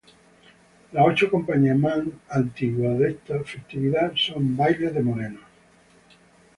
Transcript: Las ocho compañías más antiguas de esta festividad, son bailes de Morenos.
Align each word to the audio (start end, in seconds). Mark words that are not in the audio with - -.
Las 0.93 1.05
ocho 1.05 1.29
compañías 1.29 1.77
más 1.77 1.99
antiguas 2.27 2.97
de 2.97 3.11
esta 3.11 3.39
festividad, 3.43 4.13
son 4.15 4.57
bailes 4.57 4.95
de 4.95 5.03
Morenos. 5.03 5.43